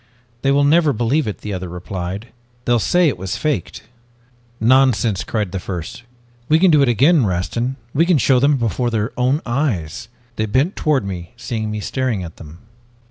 "'They 0.41 0.49
will 0.49 0.63
never 0.63 0.91
believe 0.93 1.27
it,' 1.27 1.41
the 1.41 1.53
other 1.53 1.69
replied. 1.69 2.29
'They'll 2.65 2.79
say 2.79 3.07
it 3.07 3.19
was 3.19 3.37
faked.' 3.37 3.83
"'Nonsense!' 4.59 5.23
cried 5.23 5.51
the 5.51 5.59
first. 5.59 6.01
'We 6.49 6.57
can 6.57 6.71
do 6.71 6.81
it 6.81 6.89
again, 6.89 7.23
Rastin; 7.23 7.75
we 7.93 8.07
can 8.07 8.17
show 8.17 8.39
them 8.39 8.57
before 8.57 8.89
their 8.89 9.11
own 9.15 9.43
eyes!' 9.45 10.07
"They 10.37 10.47
bent 10.47 10.75
toward 10.75 11.05
me, 11.05 11.33
seeing 11.37 11.69
me 11.69 11.81
staring 11.81 12.23
at 12.23 12.37
them. 12.37 12.57